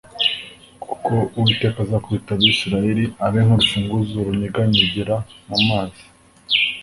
Kuko 0.83 1.11
Uwiteka 1.37 1.77
azakubita 1.85 2.33
Isirayeli 2.53 3.05
abe 3.25 3.39
nk’urufunzo 3.45 4.15
runyeganyegera 4.25 5.15
mu 5.49 5.57
mazi 5.67 6.03